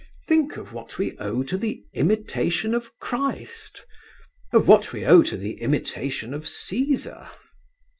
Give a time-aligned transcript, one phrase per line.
[0.27, 3.85] Think of what we owe to the imitation of Christ,
[4.51, 7.29] of what we owe to the imitation of Cæsar.